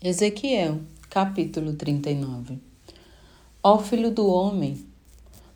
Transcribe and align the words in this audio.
Ezequiel, 0.00 0.78
capítulo 1.10 1.72
39 1.72 2.60
Ó 3.60 3.80
filho 3.80 4.12
do 4.12 4.28
homem, 4.28 4.78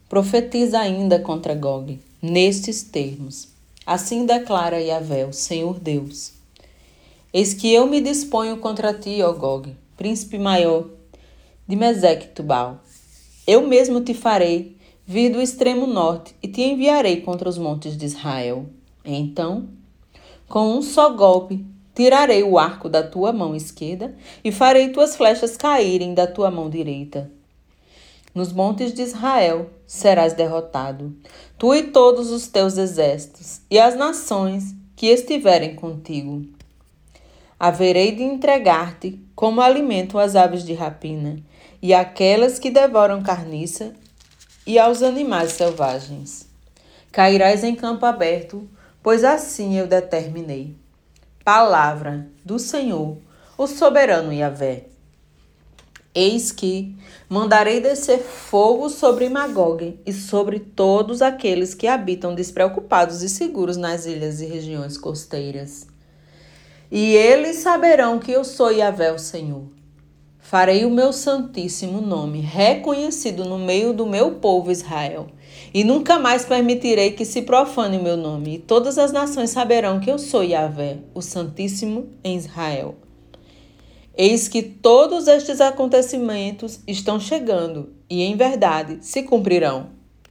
profetiza 0.08 0.80
ainda 0.80 1.20
contra 1.20 1.54
Gog, 1.54 2.00
nestes 2.20 2.82
termos. 2.82 3.46
Assim 3.86 4.26
declara 4.26 4.80
Yahvé, 4.80 5.26
o 5.26 5.32
Senhor 5.32 5.78
Deus. 5.78 6.32
Eis 7.32 7.54
que 7.54 7.72
eu 7.72 7.86
me 7.86 8.00
disponho 8.00 8.56
contra 8.56 8.92
ti, 8.92 9.22
ó 9.22 9.32
Gog, 9.32 9.76
príncipe 9.96 10.40
maior 10.40 10.88
de 11.68 11.76
Meseque 11.76 12.26
Tubal. 12.26 12.80
Eu 13.46 13.68
mesmo 13.68 14.00
te 14.00 14.12
farei 14.12 14.76
vir 15.06 15.30
do 15.30 15.40
extremo 15.40 15.86
norte 15.86 16.34
e 16.42 16.48
te 16.48 16.62
enviarei 16.62 17.20
contra 17.20 17.48
os 17.48 17.58
montes 17.58 17.96
de 17.96 18.06
Israel. 18.06 18.66
Então, 19.04 19.68
com 20.48 20.76
um 20.76 20.82
só 20.82 21.10
golpe, 21.10 21.64
Tirarei 21.94 22.42
o 22.42 22.58
arco 22.58 22.88
da 22.88 23.02
tua 23.02 23.32
mão 23.32 23.54
esquerda 23.54 24.14
e 24.42 24.50
farei 24.50 24.88
tuas 24.90 25.14
flechas 25.14 25.56
caírem 25.56 26.14
da 26.14 26.26
tua 26.26 26.50
mão 26.50 26.70
direita. 26.70 27.30
Nos 28.34 28.50
montes 28.50 28.94
de 28.94 29.02
Israel 29.02 29.68
serás 29.86 30.32
derrotado, 30.32 31.14
tu 31.58 31.74
e 31.74 31.82
todos 31.82 32.30
os 32.30 32.46
teus 32.46 32.78
exércitos, 32.78 33.60
e 33.70 33.78
as 33.78 33.94
nações 33.94 34.74
que 34.96 35.06
estiverem 35.08 35.74
contigo. 35.74 36.46
Haverei 37.60 38.12
de 38.12 38.22
entregar-te 38.22 39.20
como 39.34 39.60
alimento 39.60 40.18
às 40.18 40.34
aves 40.34 40.64
de 40.64 40.72
rapina, 40.72 41.42
e 41.82 41.92
àquelas 41.92 42.58
que 42.58 42.70
devoram 42.70 43.22
carniça, 43.22 43.92
e 44.66 44.78
aos 44.78 45.02
animais 45.02 45.52
selvagens. 45.52 46.48
Cairás 47.10 47.62
em 47.62 47.74
campo 47.74 48.06
aberto, 48.06 48.66
pois 49.02 49.24
assim 49.24 49.76
eu 49.76 49.86
determinei. 49.86 50.81
Palavra 51.44 52.28
do 52.44 52.56
Senhor, 52.56 53.18
o 53.58 53.66
soberano 53.66 54.32
Yahvé. 54.32 54.84
Eis 56.14 56.52
que 56.52 56.96
mandarei 57.28 57.80
descer 57.80 58.20
fogo 58.20 58.88
sobre 58.88 59.28
Magog 59.28 59.98
e 60.06 60.12
sobre 60.12 60.60
todos 60.60 61.20
aqueles 61.20 61.74
que 61.74 61.88
habitam 61.88 62.32
despreocupados 62.32 63.22
e 63.22 63.28
seguros 63.28 63.76
nas 63.76 64.06
ilhas 64.06 64.40
e 64.40 64.46
regiões 64.46 64.96
costeiras. 64.96 65.88
E 66.88 67.16
eles 67.16 67.56
saberão 67.56 68.20
que 68.20 68.30
eu 68.30 68.44
sou 68.44 68.70
Yahvé, 68.70 69.10
o 69.10 69.18
Senhor. 69.18 69.64
Farei 70.52 70.84
o 70.84 70.90
meu 70.90 71.14
santíssimo 71.14 72.02
nome 72.02 72.42
reconhecido 72.42 73.46
no 73.46 73.58
meio 73.58 73.94
do 73.94 74.04
meu 74.04 74.32
povo 74.32 74.70
Israel 74.70 75.28
e 75.72 75.82
nunca 75.82 76.18
mais 76.18 76.44
permitirei 76.44 77.12
que 77.12 77.24
se 77.24 77.40
profane 77.40 77.96
o 77.96 78.02
meu 78.02 78.18
nome, 78.18 78.56
e 78.56 78.58
todas 78.58 78.98
as 78.98 79.10
nações 79.12 79.48
saberão 79.48 79.98
que 79.98 80.10
eu 80.10 80.18
sou 80.18 80.44
Yahvé, 80.44 80.98
o 81.14 81.22
Santíssimo 81.22 82.10
em 82.22 82.36
Israel. 82.36 82.96
Eis 84.14 84.46
que 84.46 84.62
todos 84.62 85.26
estes 85.26 85.58
acontecimentos 85.58 86.80
estão 86.86 87.18
chegando, 87.18 87.94
e 88.10 88.20
em 88.20 88.36
verdade 88.36 88.98
se 89.00 89.22
cumprirão. 89.22 89.88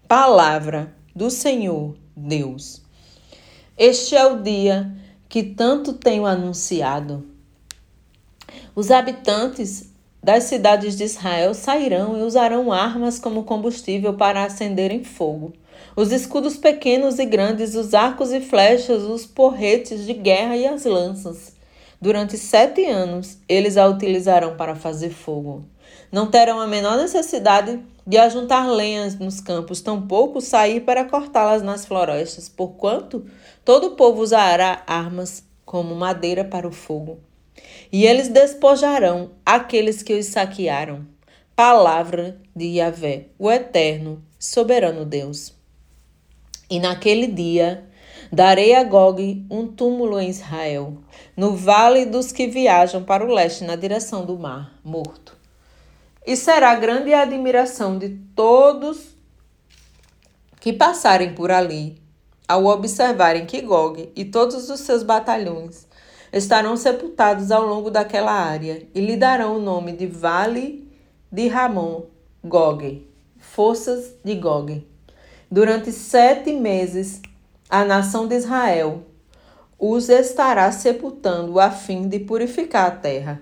Palavra 0.07 0.95
do 1.15 1.31
Senhor 1.31 1.95
Deus. 2.15 2.83
Este 3.75 4.15
é 4.15 4.23
o 4.27 4.39
dia 4.39 4.95
que 5.27 5.41
tanto 5.41 5.93
tenho 5.93 6.27
anunciado. 6.27 7.25
Os 8.75 8.91
habitantes 8.91 9.90
das 10.23 10.43
cidades 10.43 10.95
de 10.95 11.03
Israel 11.03 11.53
sairão 11.53 12.17
e 12.17 12.21
usarão 12.21 12.71
armas 12.71 13.17
como 13.17 13.43
combustível 13.43 14.13
para 14.13 14.43
acenderem 14.43 15.03
fogo. 15.03 15.53
Os 15.95 16.11
escudos 16.11 16.57
pequenos 16.57 17.17
e 17.17 17.25
grandes, 17.25 17.75
os 17.75 17.93
arcos 17.93 18.31
e 18.31 18.39
flechas, 18.39 19.03
os 19.03 19.25
porretes 19.25 20.05
de 20.05 20.13
guerra 20.13 20.55
e 20.55 20.67
as 20.67 20.85
lanças. 20.85 21.55
Durante 21.99 22.37
sete 22.37 22.85
anos, 22.85 23.37
eles 23.47 23.77
a 23.77 23.87
utilizarão 23.87 24.55
para 24.55 24.75
fazer 24.75 25.09
fogo. 25.09 25.65
Não 26.11 26.27
terão 26.27 26.59
a 26.59 26.67
menor 26.67 26.97
necessidade 26.97 27.79
de 28.05 28.17
ajuntar 28.17 28.69
lenhas 28.69 29.17
nos 29.17 29.39
campos, 29.39 29.81
tampouco 29.81 30.41
sair 30.41 30.81
para 30.81 31.05
cortá-las 31.05 31.61
nas 31.61 31.85
florestas, 31.85 32.49
porquanto 32.49 33.25
todo 33.63 33.87
o 33.87 33.95
povo 33.95 34.21
usará 34.21 34.83
armas 34.87 35.43
como 35.65 35.95
madeira 35.95 36.43
para 36.43 36.67
o 36.67 36.71
fogo. 36.71 37.19
E 37.91 38.05
eles 38.05 38.29
despojarão 38.29 39.31
aqueles 39.45 40.01
que 40.01 40.13
os 40.13 40.27
saquearam. 40.27 41.05
Palavra 41.55 42.39
de 42.55 42.65
Yahvé, 42.77 43.27
o 43.37 43.51
Eterno, 43.51 44.23
soberano 44.39 45.05
Deus. 45.05 45.53
E 46.69 46.79
naquele 46.79 47.27
dia 47.27 47.87
darei 48.31 48.73
a 48.73 48.83
Gog 48.83 49.45
um 49.49 49.67
túmulo 49.67 50.19
em 50.19 50.29
Israel, 50.29 50.97
no 51.35 51.55
vale 51.55 52.05
dos 52.05 52.31
que 52.31 52.47
viajam 52.47 53.03
para 53.03 53.25
o 53.25 53.33
leste 53.33 53.65
na 53.65 53.75
direção 53.75 54.25
do 54.25 54.39
mar, 54.39 54.79
morto. 54.83 55.37
E 56.25 56.35
será 56.37 56.73
grande 56.75 57.13
a 57.13 57.23
admiração 57.23 57.97
de 57.97 58.09
todos 58.35 59.15
que 60.61 60.71
passarem 60.71 61.33
por 61.33 61.51
ali, 61.51 62.01
ao 62.47 62.65
observarem 62.65 63.45
que 63.45 63.61
Gog 63.61 64.11
e 64.15 64.23
todos 64.23 64.69
os 64.69 64.79
seus 64.81 65.03
batalhões 65.03 65.87
estarão 66.31 66.77
sepultados 66.77 67.51
ao 67.51 67.65
longo 67.65 67.91
daquela 67.91 68.31
área 68.31 68.87
e 68.93 69.01
lhe 69.01 69.17
darão 69.17 69.57
o 69.57 69.61
nome 69.61 69.91
de 69.91 70.07
Vale 70.07 70.89
de 71.31 71.47
Ramon 71.47 72.03
Gog, 72.43 73.07
forças 73.39 74.15
de 74.23 74.35
Gog. 74.35 74.87
Durante 75.49 75.91
sete 75.91 76.53
meses, 76.53 77.21
a 77.69 77.83
nação 77.83 78.27
de 78.27 78.35
Israel 78.35 79.03
os 79.77 80.09
estará 80.09 80.71
sepultando 80.71 81.59
a 81.59 81.71
fim 81.71 82.07
de 82.07 82.19
purificar 82.19 82.87
a 82.87 82.91
terra. 82.91 83.41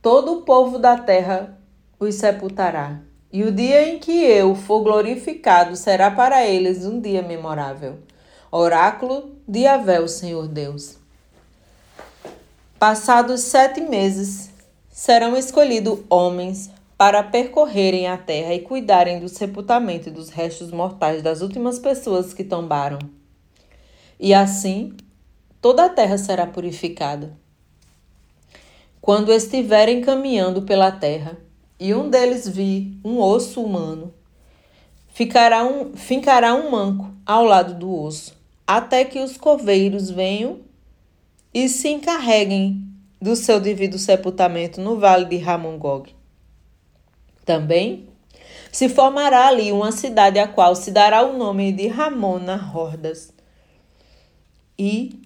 Todo 0.00 0.34
o 0.34 0.42
povo 0.42 0.78
da 0.78 0.98
terra 0.98 1.58
os 1.98 2.16
sepultará, 2.16 3.00
e 3.32 3.42
o 3.44 3.50
dia 3.50 3.88
em 3.88 3.98
que 3.98 4.12
eu 4.12 4.54
for 4.54 4.82
glorificado 4.82 5.76
será 5.76 6.10
para 6.10 6.44
eles 6.44 6.84
um 6.84 7.00
dia 7.00 7.22
memorável. 7.22 8.00
Oráculo 8.50 9.36
de 9.48 9.66
Avé, 9.66 10.00
o 10.00 10.08
Senhor 10.08 10.46
Deus. 10.46 11.01
Passados 12.82 13.42
sete 13.42 13.80
meses, 13.80 14.50
serão 14.90 15.36
escolhidos 15.36 16.00
homens 16.10 16.68
para 16.98 17.22
percorrerem 17.22 18.08
a 18.08 18.16
terra 18.16 18.54
e 18.54 18.58
cuidarem 18.58 19.20
do 19.20 19.28
sepultamento 19.28 20.08
e 20.08 20.10
dos 20.10 20.30
restos 20.30 20.72
mortais 20.72 21.22
das 21.22 21.42
últimas 21.42 21.78
pessoas 21.78 22.34
que 22.34 22.42
tombaram. 22.42 22.98
E 24.18 24.34
assim, 24.34 24.96
toda 25.60 25.84
a 25.84 25.88
terra 25.88 26.18
será 26.18 26.44
purificada. 26.44 27.38
Quando 29.00 29.32
estiverem 29.32 30.00
caminhando 30.00 30.62
pela 30.62 30.90
terra 30.90 31.38
e 31.78 31.94
um 31.94 32.10
deles 32.10 32.48
vir 32.48 32.98
um 33.04 33.20
osso 33.20 33.62
humano, 33.62 34.12
ficará 35.14 35.64
um, 35.64 35.94
fincará 35.94 36.52
um 36.52 36.68
manco 36.72 37.14
ao 37.24 37.44
lado 37.44 37.74
do 37.74 37.96
osso, 37.96 38.36
até 38.66 39.04
que 39.04 39.20
os 39.20 39.36
coveiros 39.36 40.10
venham 40.10 40.71
e 41.52 41.68
se 41.68 41.88
encarreguem 41.88 42.82
do 43.20 43.36
seu 43.36 43.60
devido 43.60 43.98
sepultamento 43.98 44.80
no 44.80 44.98
vale 44.98 45.26
de 45.26 45.36
Ramongog. 45.36 46.14
Também 47.44 48.08
se 48.70 48.88
formará 48.88 49.48
ali 49.48 49.70
uma 49.70 49.92
cidade 49.92 50.38
a 50.38 50.48
qual 50.48 50.74
se 50.74 50.90
dará 50.90 51.22
o 51.22 51.36
nome 51.36 51.72
de 51.72 51.86
Ramona 51.88 52.56
Hordas. 52.74 53.32
E, 54.78 55.20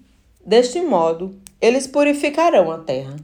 deste 0.45 0.81
modo, 0.81 1.39
eles 1.61 1.87
purificarão 1.87 2.71
a 2.71 2.79
terra. 2.79 3.15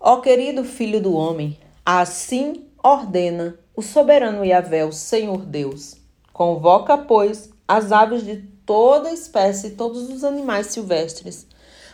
Ó 0.00 0.20
querido 0.20 0.62
filho 0.62 1.00
do 1.00 1.14
homem, 1.14 1.58
assim 1.84 2.66
ordena 2.82 3.58
o 3.74 3.82
soberano 3.82 4.44
Yahvé, 4.44 4.84
o 4.84 4.92
Senhor 4.92 5.44
Deus. 5.44 5.96
Convoca, 6.32 6.96
pois, 6.96 7.50
as 7.66 7.90
aves 7.90 8.24
de 8.24 8.44
toda 8.68 9.10
espécie, 9.10 9.70
todos 9.70 10.10
os 10.10 10.22
animais 10.22 10.66
silvestres. 10.66 11.46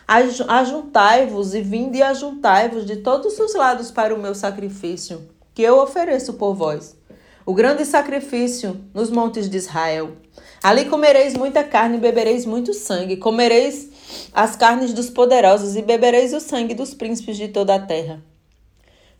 Ajuntai-vos 0.05 1.55
e 1.55 1.61
vinde 1.61 1.99
e 1.99 2.03
ajuntai-vos 2.03 2.85
de 2.85 2.97
todos 2.97 3.39
os 3.39 3.55
lados 3.55 3.91
para 3.91 4.13
o 4.13 4.19
meu 4.19 4.35
sacrifício, 4.35 5.25
que 5.53 5.61
eu 5.61 5.79
ofereço 5.79 6.33
por 6.33 6.53
vós. 6.53 6.97
O 7.45 7.53
grande 7.53 7.85
sacrifício 7.85 8.81
nos 8.93 9.09
montes 9.09 9.49
de 9.49 9.55
Israel. 9.55 10.17
Ali 10.61 10.83
comereis 10.83 11.33
muita 11.33 11.63
carne 11.63 11.95
e 11.95 12.01
bebereis 12.01 12.45
muito 12.45 12.73
sangue. 12.73 13.15
Comereis 13.15 13.89
as 14.33 14.57
carnes 14.57 14.91
dos 14.91 15.09
poderosos 15.09 15.77
e 15.77 15.81
bebereis 15.81 16.33
o 16.33 16.41
sangue 16.41 16.73
dos 16.73 16.93
príncipes 16.93 17.37
de 17.37 17.47
toda 17.47 17.75
a 17.75 17.79
terra. 17.79 18.21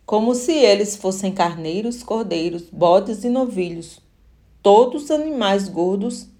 Como 0.04 0.34
se 0.34 0.52
eles 0.52 0.94
fossem 0.94 1.32
carneiros, 1.32 2.02
cordeiros, 2.02 2.64
bodes 2.70 3.24
e 3.24 3.30
novilhos, 3.30 3.98
todos 4.62 5.10
animais 5.10 5.68
gordos 5.70 6.35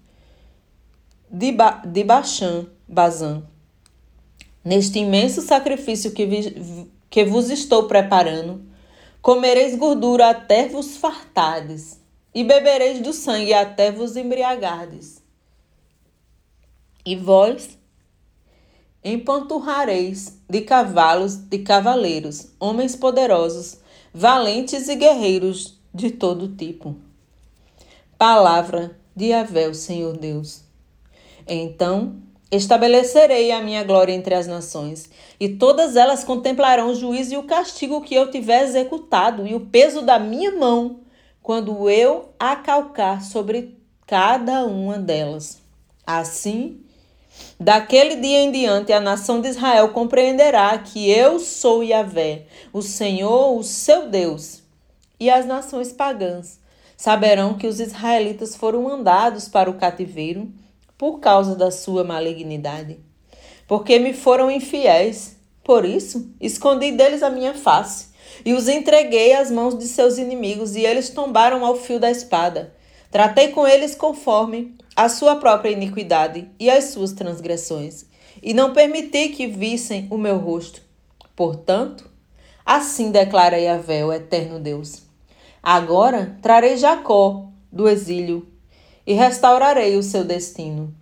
de, 1.29 1.51
ba 1.51 1.81
de 1.85 2.03
Bachan, 2.03 2.67
Bazan. 2.87 3.43
Neste 4.63 4.99
imenso 4.99 5.41
sacrifício 5.41 6.11
que, 6.11 6.25
vi, 6.25 6.91
que 7.09 7.23
vos 7.25 7.49
estou 7.49 7.83
preparando, 7.83 8.61
comereis 9.21 9.75
gordura 9.75 10.29
até 10.29 10.67
vos 10.67 10.97
fartardes, 10.97 11.99
e 12.33 12.43
bebereis 12.43 13.01
do 13.01 13.13
sangue 13.13 13.53
até 13.53 13.91
vos 13.91 14.15
embriagardes. 14.15 15.23
E 17.05 17.15
vós 17.15 17.77
empanturrareis 19.03 20.37
de 20.49 20.61
cavalos 20.61 21.35
de 21.37 21.59
cavaleiros, 21.59 22.49
homens 22.59 22.95
poderosos, 22.95 23.77
valentes 24.13 24.89
e 24.89 24.95
guerreiros 24.95 25.79
de 25.93 26.11
todo 26.11 26.55
tipo. 26.55 26.95
Palavra 28.17 28.99
de 29.15 29.31
Avé, 29.31 29.71
Senhor 29.73 30.17
Deus. 30.17 30.66
Então 31.47 32.15
estabelecerei 32.51 33.51
a 33.51 33.61
minha 33.61 33.83
glória 33.83 34.13
entre 34.13 34.33
as 34.33 34.47
nações, 34.47 35.09
e 35.39 35.49
todas 35.49 35.95
elas 35.95 36.23
contemplarão 36.23 36.91
o 36.91 36.95
juízo 36.95 37.33
e 37.33 37.37
o 37.37 37.43
castigo 37.43 38.01
que 38.01 38.15
eu 38.15 38.31
tiver 38.31 38.63
executado, 38.63 39.45
e 39.45 39.53
o 39.53 39.59
peso 39.59 40.01
da 40.01 40.17
minha 40.17 40.51
mão, 40.51 41.01
quando 41.43 41.89
eu 41.89 42.29
acalcar 42.39 43.21
sobre 43.21 43.77
cada 44.05 44.65
uma 44.65 44.97
delas. 44.97 45.61
Assim, 46.05 46.79
daquele 47.59 48.15
dia 48.15 48.39
em 48.39 48.51
diante, 48.51 48.93
a 48.93 48.99
nação 49.01 49.41
de 49.41 49.49
Israel 49.49 49.89
compreenderá 49.89 50.77
que 50.77 51.09
eu 51.09 51.39
sou 51.39 51.83
Yahvé, 51.83 52.45
o 52.71 52.81
Senhor, 52.81 53.57
o 53.57 53.63
seu 53.63 54.09
Deus. 54.09 54.63
E 55.19 55.29
as 55.29 55.45
nações 55.45 55.91
pagãs 55.91 56.59
saberão 56.95 57.55
que 57.55 57.67
os 57.67 57.79
israelitas 57.79 58.55
foram 58.55 58.83
mandados 58.83 59.49
para 59.49 59.69
o 59.69 59.73
cativeiro 59.73 60.49
por 60.97 61.19
causa 61.19 61.55
da 61.55 61.71
sua 61.71 62.03
malignidade. 62.03 62.99
Porque 63.67 63.99
me 63.99 64.13
foram 64.13 64.49
infiéis, 64.49 65.37
por 65.63 65.85
isso 65.85 66.31
escondi 66.39 66.91
deles 66.91 67.21
a 67.21 67.29
minha 67.29 67.53
face 67.53 68.07
e 68.45 68.53
os 68.53 68.67
entreguei 68.67 69.33
às 69.33 69.51
mãos 69.51 69.77
de 69.77 69.87
seus 69.87 70.17
inimigos, 70.17 70.75
e 70.75 70.85
eles 70.85 71.09
tombaram 71.09 71.65
ao 71.65 71.75
fio 71.75 71.99
da 71.99 72.09
espada. 72.09 72.73
Tratei 73.11 73.49
com 73.49 73.67
eles 73.67 73.95
conforme 73.95 74.75
a 74.95 75.09
sua 75.09 75.37
própria 75.37 75.71
iniquidade 75.71 76.49
e 76.59 76.69
as 76.69 76.85
suas 76.85 77.13
transgressões, 77.13 78.05
e 78.41 78.53
não 78.53 78.73
permiti 78.73 79.29
que 79.29 79.47
vissem 79.47 80.07
o 80.09 80.17
meu 80.17 80.37
rosto. 80.37 80.81
Portanto, 81.35 82.09
assim 82.65 83.11
declara 83.11 83.59
Yahvé, 83.59 84.05
o 84.05 84.13
eterno 84.13 84.59
Deus. 84.59 85.03
Agora 85.61 86.37
trarei 86.41 86.77
Jacó 86.77 87.47
do 87.71 87.87
exílio 87.87 88.47
e 89.07 89.13
restaurarei 89.13 89.95
o 89.95 90.03
seu 90.03 90.25
destino. 90.25 90.93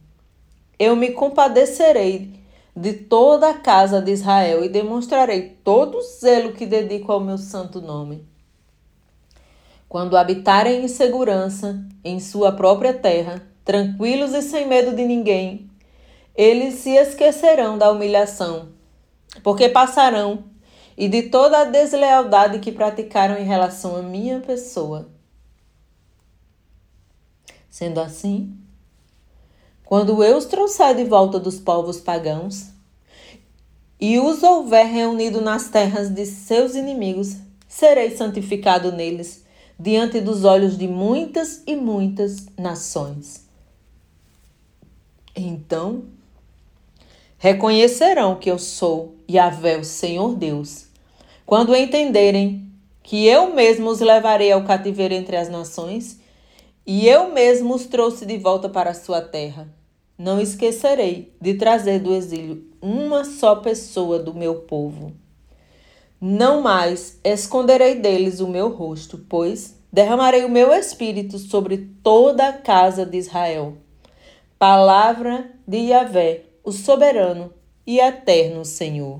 Eu 0.77 0.95
me 0.95 1.09
compadecerei 1.09 2.39
de 2.75 2.93
toda 2.93 3.49
a 3.49 3.53
casa 3.55 3.99
de 3.99 4.11
Israel 4.11 4.63
e 4.63 4.69
demonstrarei 4.69 5.57
todo 5.63 5.97
o 5.97 6.01
zelo 6.03 6.51
que 6.51 6.67
dedico 6.67 7.11
ao 7.11 7.19
meu 7.19 7.39
santo 7.39 7.81
nome. 7.81 8.23
Quando 9.89 10.17
habitarem 10.17 10.83
em 10.83 10.87
segurança 10.87 11.83
em 12.03 12.19
sua 12.19 12.51
própria 12.51 12.93
terra, 12.93 13.41
tranquilos 13.63 14.33
e 14.33 14.41
sem 14.43 14.67
medo 14.67 14.95
de 14.95 15.03
ninguém, 15.03 15.67
eles 16.35 16.75
se 16.75 16.91
esquecerão 16.91 17.75
da 17.75 17.89
humilhação, 17.89 18.69
porque 19.41 19.67
passarão 19.69 20.43
e 20.95 21.07
de 21.07 21.23
toda 21.23 21.59
a 21.59 21.65
deslealdade 21.65 22.59
que 22.59 22.71
praticaram 22.71 23.37
em 23.37 23.45
relação 23.45 23.95
à 23.95 24.01
minha 24.01 24.41
pessoa. 24.41 25.07
Sendo 27.75 27.99
assim, 27.99 28.55
quando 29.83 30.23
eu 30.23 30.37
os 30.37 30.45
trouxer 30.45 30.95
de 30.95 31.03
volta 31.03 31.37
dos 31.37 31.59
povos 31.59 31.99
pagãos 31.99 32.67
e 33.99 34.17
os 34.17 34.43
houver 34.43 34.85
reunido 34.85 35.41
nas 35.41 35.67
terras 35.67 36.09
de 36.09 36.25
seus 36.25 36.73
inimigos, 36.73 37.35
serei 37.67 38.15
santificado 38.15 38.93
neles 38.93 39.43
diante 39.77 40.21
dos 40.21 40.45
olhos 40.45 40.77
de 40.77 40.87
muitas 40.87 41.63
e 41.67 41.75
muitas 41.75 42.45
nações. 42.57 43.45
Então 45.35 46.05
reconhecerão 47.37 48.35
que 48.35 48.49
eu 48.49 48.57
sou 48.57 49.15
Yahvé, 49.29 49.79
o 49.79 49.83
Senhor 49.83 50.33
Deus, 50.33 50.85
quando 51.45 51.75
entenderem 51.75 52.71
que 53.03 53.27
eu 53.27 53.53
mesmo 53.53 53.89
os 53.89 53.99
levarei 53.99 54.53
ao 54.53 54.63
cativeiro 54.63 55.13
entre 55.13 55.35
as 55.35 55.49
nações 55.49 56.23
e 56.85 57.07
eu 57.07 57.31
mesmo 57.31 57.73
os 57.73 57.85
trouxe 57.85 58.25
de 58.25 58.37
volta 58.37 58.69
para 58.69 58.91
a 58.91 58.93
sua 58.93 59.21
terra. 59.21 59.67
Não 60.17 60.39
esquecerei 60.39 61.33
de 61.41 61.55
trazer 61.55 61.99
do 61.99 62.13
exílio 62.13 62.63
uma 62.81 63.25
só 63.25 63.55
pessoa 63.55 64.19
do 64.19 64.33
meu 64.33 64.61
povo. 64.61 65.13
Não 66.21 66.61
mais 66.61 67.19
esconderei 67.23 67.95
deles 67.95 68.39
o 68.39 68.47
meu 68.47 68.69
rosto, 68.69 69.17
pois 69.27 69.75
derramarei 69.91 70.45
o 70.45 70.49
meu 70.49 70.71
espírito 70.71 71.37
sobre 71.39 71.89
toda 72.03 72.47
a 72.47 72.53
casa 72.53 73.05
de 73.05 73.17
Israel. 73.17 73.77
Palavra 74.57 75.51
de 75.67 75.77
Yahvé, 75.77 76.43
o 76.63 76.71
soberano 76.71 77.53
e 77.85 77.99
eterno 77.99 78.63
Senhor. 78.63 79.19